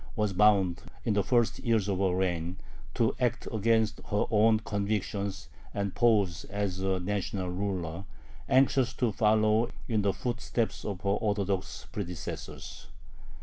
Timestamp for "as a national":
6.45-7.49